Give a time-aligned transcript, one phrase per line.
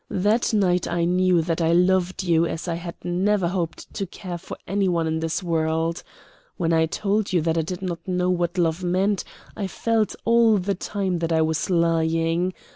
[0.09, 4.39] That night I knew that I loved you as I had never hoped to care
[4.39, 6.01] for any one in this world.
[6.57, 9.23] When I told you that I did not know what love meant
[9.55, 12.55] I felt all the time that I was lying.